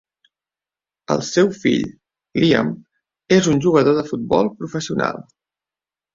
[1.15, 1.83] El seu fill,
[2.45, 2.73] Liam,
[3.39, 5.23] és un jugador de futbol professional.